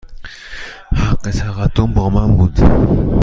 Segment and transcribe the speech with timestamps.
[0.93, 2.59] حق تقدم با من بود.